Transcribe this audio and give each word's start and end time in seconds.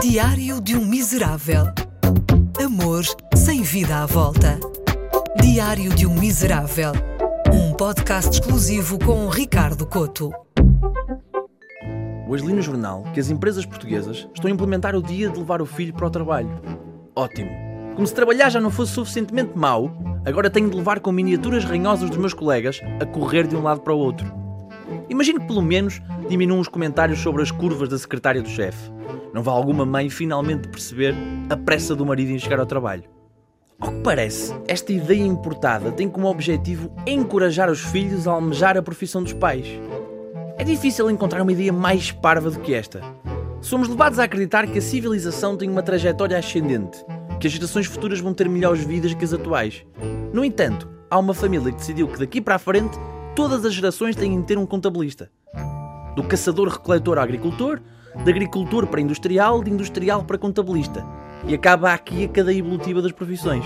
Diário 0.00 0.60
de 0.60 0.76
um 0.76 0.84
Miserável. 0.84 1.64
Amor 2.62 3.02
sem 3.34 3.62
vida 3.62 4.02
à 4.02 4.06
volta. 4.06 4.60
Diário 5.40 5.94
de 5.94 6.06
um 6.06 6.14
Miserável. 6.14 6.92
Um 7.50 7.72
podcast 7.72 8.30
exclusivo 8.30 8.98
com 8.98 9.26
Ricardo 9.28 9.86
Coto. 9.86 10.30
Hoje 12.28 12.44
li 12.44 12.52
no 12.52 12.60
jornal 12.60 13.04
que 13.14 13.20
as 13.20 13.30
empresas 13.30 13.64
portuguesas 13.64 14.28
estão 14.34 14.50
a 14.50 14.54
implementar 14.54 14.94
o 14.94 15.02
dia 15.02 15.30
de 15.30 15.38
levar 15.38 15.62
o 15.62 15.66
filho 15.66 15.94
para 15.94 16.06
o 16.06 16.10
trabalho. 16.10 16.60
Ótimo! 17.16 17.50
Como 17.94 18.06
se 18.06 18.14
trabalhar 18.14 18.50
já 18.50 18.60
não 18.60 18.70
fosse 18.70 18.92
suficientemente 18.92 19.56
mau, 19.56 19.90
agora 20.26 20.50
tenho 20.50 20.68
de 20.68 20.76
levar 20.76 21.00
com 21.00 21.10
miniaturas 21.10 21.64
ranhosas 21.64 22.10
dos 22.10 22.18
meus 22.18 22.34
colegas 22.34 22.80
a 23.00 23.06
correr 23.06 23.46
de 23.46 23.56
um 23.56 23.62
lado 23.62 23.80
para 23.80 23.94
o 23.94 23.98
outro. 23.98 24.45
Imagino 25.08 25.40
que 25.40 25.46
pelo 25.46 25.62
menos 25.62 26.00
diminuam 26.28 26.60
os 26.60 26.68
comentários 26.68 27.20
sobre 27.20 27.42
as 27.42 27.50
curvas 27.50 27.88
da 27.88 27.98
secretária 27.98 28.42
do 28.42 28.48
chefe. 28.48 28.90
Não 29.32 29.42
vá 29.42 29.52
alguma 29.52 29.86
mãe 29.86 30.10
finalmente 30.10 30.68
perceber 30.68 31.14
a 31.48 31.56
pressa 31.56 31.94
do 31.94 32.04
marido 32.04 32.30
em 32.30 32.38
chegar 32.38 32.58
ao 32.58 32.66
trabalho. 32.66 33.04
Ao 33.78 33.92
que 33.92 34.00
parece, 34.00 34.54
esta 34.66 34.92
ideia 34.92 35.22
importada 35.22 35.92
tem 35.92 36.08
como 36.08 36.28
objetivo 36.28 36.90
encorajar 37.06 37.70
os 37.70 37.80
filhos 37.80 38.26
a 38.26 38.32
almejar 38.32 38.76
a 38.76 38.82
profissão 38.82 39.22
dos 39.22 39.34
pais. 39.34 39.66
É 40.56 40.64
difícil 40.64 41.10
encontrar 41.10 41.42
uma 41.42 41.52
ideia 41.52 41.72
mais 41.72 42.10
parva 42.10 42.50
do 42.50 42.60
que 42.60 42.72
esta. 42.72 43.02
Somos 43.60 43.88
levados 43.88 44.18
a 44.18 44.24
acreditar 44.24 44.66
que 44.66 44.78
a 44.78 44.82
civilização 44.82 45.56
tem 45.56 45.68
uma 45.68 45.82
trajetória 45.82 46.38
ascendente, 46.38 47.04
que 47.38 47.46
as 47.46 47.52
gerações 47.52 47.86
futuras 47.86 48.20
vão 48.20 48.32
ter 48.32 48.48
melhores 48.48 48.82
vidas 48.82 49.12
que 49.12 49.24
as 49.24 49.34
atuais. 49.34 49.84
No 50.32 50.44
entanto, 50.44 50.88
há 51.10 51.18
uma 51.18 51.34
família 51.34 51.70
que 51.70 51.78
decidiu 51.78 52.08
que 52.08 52.18
daqui 52.18 52.40
para 52.40 52.54
a 52.54 52.58
frente 52.58 52.98
todas 53.36 53.66
as 53.66 53.74
gerações 53.74 54.16
têm 54.16 54.40
de 54.40 54.46
ter 54.46 54.56
um 54.56 54.64
contabilista. 54.64 55.30
Do 56.16 56.24
caçador-recoletor 56.24 57.18
a 57.18 57.22
agricultor, 57.22 57.82
de 58.24 58.30
agricultor 58.30 58.86
para 58.86 59.02
industrial, 59.02 59.62
de 59.62 59.70
industrial 59.70 60.24
para 60.24 60.38
contabilista. 60.38 61.04
E 61.46 61.54
acaba 61.54 61.92
aqui 61.92 62.24
a 62.24 62.28
cadeia 62.28 62.58
evolutiva 62.58 63.02
das 63.02 63.12
profissões. 63.12 63.62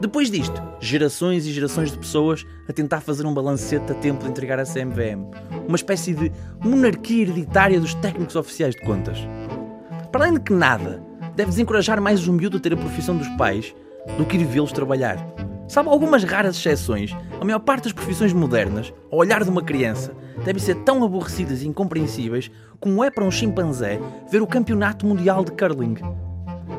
Depois 0.00 0.28
disto, 0.28 0.60
gerações 0.80 1.46
e 1.46 1.52
gerações 1.52 1.92
de 1.92 1.98
pessoas 1.98 2.44
a 2.68 2.72
tentar 2.72 3.00
fazer 3.00 3.24
um 3.24 3.32
balancete 3.32 3.92
a 3.92 3.94
tempo 3.94 4.24
de 4.24 4.30
entregar 4.30 4.58
a 4.58 4.64
CMVM. 4.64 5.30
Uma 5.68 5.76
espécie 5.76 6.12
de 6.12 6.32
monarquia 6.62 7.22
hereditária 7.22 7.80
dos 7.80 7.94
técnicos 7.94 8.34
oficiais 8.34 8.74
de 8.74 8.82
contas. 8.82 9.18
Para 10.10 10.24
além 10.24 10.34
de 10.34 10.40
que 10.40 10.52
nada 10.52 11.00
deve 11.36 11.50
desencorajar 11.50 12.00
mais 12.00 12.26
o 12.26 12.32
miúdo 12.32 12.56
a 12.56 12.60
ter 12.60 12.74
a 12.74 12.76
profissão 12.76 13.16
dos 13.16 13.28
pais 13.36 13.72
do 14.18 14.26
que 14.26 14.36
ir 14.36 14.44
vê-los 14.44 14.72
trabalhar. 14.72 15.16
Salvo 15.68 15.90
algumas 15.90 16.22
raras 16.22 16.56
exceções, 16.56 17.14
a 17.40 17.44
maior 17.44 17.58
parte 17.58 17.84
das 17.84 17.92
profissões 17.92 18.32
modernas, 18.32 18.92
ao 19.10 19.18
olhar 19.18 19.42
de 19.42 19.50
uma 19.50 19.62
criança, 19.62 20.14
devem 20.44 20.62
ser 20.62 20.76
tão 20.76 21.02
aborrecidas 21.02 21.62
e 21.62 21.68
incompreensíveis 21.68 22.50
como 22.78 23.02
é 23.02 23.10
para 23.10 23.24
um 23.24 23.30
chimpanzé 23.30 24.00
ver 24.30 24.42
o 24.42 24.46
campeonato 24.46 25.04
mundial 25.04 25.44
de 25.44 25.50
curling. 25.52 25.96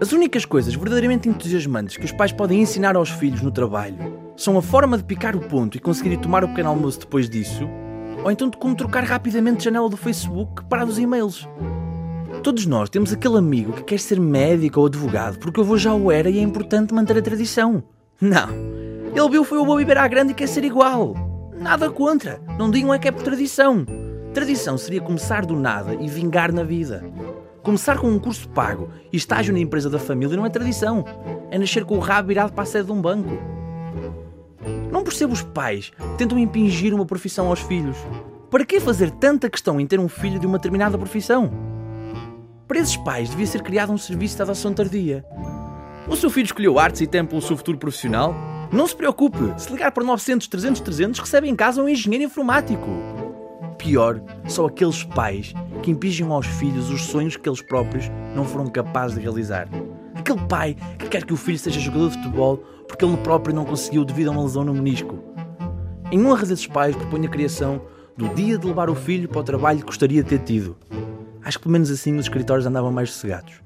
As 0.00 0.12
únicas 0.12 0.44
coisas 0.44 0.74
verdadeiramente 0.74 1.28
entusiasmantes 1.28 1.96
que 1.96 2.04
os 2.04 2.12
pais 2.12 2.30
podem 2.30 2.60
ensinar 2.60 2.96
aos 2.96 3.10
filhos 3.10 3.42
no 3.42 3.50
trabalho 3.50 3.96
são 4.36 4.56
a 4.56 4.62
forma 4.62 4.96
de 4.96 5.04
picar 5.04 5.34
o 5.34 5.40
ponto 5.40 5.76
e 5.76 5.80
conseguir 5.80 6.18
tomar 6.18 6.44
o 6.44 6.48
pequeno 6.48 6.68
almoço 6.68 7.00
depois 7.00 7.28
disso, 7.28 7.68
ou 8.22 8.30
então 8.30 8.48
de 8.48 8.56
como 8.56 8.76
trocar 8.76 9.02
rapidamente 9.02 9.60
a 9.60 9.64
janela 9.64 9.88
do 9.88 9.96
Facebook 9.96 10.64
para 10.66 10.82
a 10.82 10.84
dos 10.84 10.98
e-mails. 10.98 11.48
Todos 12.42 12.66
nós 12.66 12.88
temos 12.88 13.12
aquele 13.12 13.38
amigo 13.38 13.72
que 13.72 13.82
quer 13.82 13.98
ser 13.98 14.20
médico 14.20 14.78
ou 14.78 14.86
advogado 14.86 15.38
porque 15.38 15.58
o 15.58 15.64
avô 15.64 15.76
já 15.76 15.92
o 15.92 16.12
era 16.12 16.30
e 16.30 16.38
é 16.38 16.42
importante 16.42 16.94
manter 16.94 17.18
a 17.18 17.22
tradição. 17.22 17.82
Não. 18.20 18.48
Ele 19.14 19.30
viu 19.30 19.44
foi 19.44 19.58
o 19.58 19.62
avô 19.62 19.76
beber 19.76 19.98
à 19.98 20.08
grande 20.08 20.32
e 20.32 20.34
quer 20.34 20.46
ser 20.46 20.64
igual. 20.64 21.14
Nada 21.58 21.90
contra. 21.90 22.40
Não 22.58 22.70
digam 22.70 22.92
é 22.92 22.98
que 22.98 23.08
é 23.08 23.12
por 23.12 23.22
tradição. 23.22 23.84
Tradição 24.32 24.78
seria 24.78 25.00
começar 25.00 25.44
do 25.44 25.56
nada 25.56 25.94
e 25.94 26.08
vingar 26.08 26.52
na 26.52 26.62
vida. 26.62 27.04
Começar 27.62 27.98
com 27.98 28.08
um 28.08 28.18
curso 28.18 28.48
pago 28.50 28.88
e 29.12 29.16
estágio 29.16 29.52
na 29.52 29.58
empresa 29.58 29.90
da 29.90 29.98
família 29.98 30.36
não 30.36 30.46
é 30.46 30.50
tradição. 30.50 31.04
É 31.50 31.58
nascer 31.58 31.84
com 31.84 31.96
o 31.96 32.00
rabo 32.00 32.28
virado 32.28 32.52
para 32.52 32.62
a 32.62 32.66
sede 32.66 32.86
de 32.86 32.92
um 32.92 33.00
banco. 33.00 33.36
Não 34.90 35.02
percebo 35.02 35.32
os 35.32 35.42
pais 35.42 35.90
que 35.90 36.18
tentam 36.18 36.38
impingir 36.38 36.94
uma 36.94 37.04
profissão 37.04 37.48
aos 37.48 37.60
filhos. 37.60 37.96
Para 38.50 38.64
que 38.64 38.80
fazer 38.80 39.10
tanta 39.10 39.50
questão 39.50 39.80
em 39.80 39.86
ter 39.86 40.00
um 40.00 40.08
filho 40.08 40.38
de 40.38 40.46
uma 40.46 40.58
determinada 40.58 40.96
profissão? 40.96 41.50
Para 42.66 42.78
esses 42.78 42.96
pais 42.96 43.30
devia 43.30 43.46
ser 43.46 43.62
criado 43.62 43.92
um 43.92 43.98
serviço 43.98 44.36
de 44.36 44.42
adoção 44.42 44.72
tardia. 44.72 45.24
O 46.08 46.14
seu 46.14 46.30
filho 46.30 46.46
escolheu 46.46 46.78
artes 46.78 47.00
e 47.00 47.06
tem 47.06 47.24
pelo 47.24 47.42
seu 47.42 47.56
futuro 47.56 47.78
profissional? 47.78 48.32
Não 48.70 48.86
se 48.86 48.94
preocupe, 48.94 49.38
se 49.58 49.72
ligar 49.72 49.90
para 49.90 50.04
900 50.04 50.46
300 50.46 50.80
300 50.80 51.20
recebe 51.20 51.48
em 51.48 51.56
casa 51.56 51.82
um 51.82 51.88
engenheiro 51.88 52.24
informático. 52.24 52.86
Pior, 53.76 54.20
são 54.46 54.66
aqueles 54.66 55.02
pais 55.02 55.52
que 55.82 55.90
impingem 55.90 56.26
aos 56.30 56.46
filhos 56.46 56.90
os 56.90 57.02
sonhos 57.06 57.36
que 57.36 57.48
eles 57.48 57.60
próprios 57.60 58.08
não 58.36 58.44
foram 58.44 58.66
capazes 58.66 59.16
de 59.16 59.22
realizar. 59.22 59.68
Aquele 60.14 60.40
pai 60.46 60.76
que 60.96 61.08
quer 61.08 61.24
que 61.24 61.32
o 61.32 61.36
filho 61.36 61.58
seja 61.58 61.80
jogador 61.80 62.10
de 62.10 62.16
futebol 62.18 62.58
porque 62.86 63.04
ele 63.04 63.16
próprio 63.16 63.54
não 63.54 63.64
conseguiu 63.64 64.04
devido 64.04 64.28
a 64.28 64.30
uma 64.30 64.42
lesão 64.42 64.64
no 64.64 64.74
menisco. 64.74 65.18
Em 66.12 66.24
honra 66.24 66.46
desses 66.46 66.68
pais, 66.68 66.94
proponho 66.94 67.26
a 67.26 67.28
criação 67.28 67.82
do 68.16 68.28
dia 68.28 68.56
de 68.56 68.66
levar 68.66 68.88
o 68.88 68.94
filho 68.94 69.28
para 69.28 69.40
o 69.40 69.44
trabalho 69.44 69.80
que 69.80 69.86
gostaria 69.86 70.22
de 70.22 70.28
ter 70.28 70.38
tido. 70.38 70.76
Acho 71.42 71.58
que 71.58 71.64
pelo 71.64 71.72
menos 71.72 71.90
assim 71.90 72.14
os 72.14 72.26
escritórios 72.26 72.64
andavam 72.64 72.92
mais 72.92 73.10
sossegados. 73.10 73.65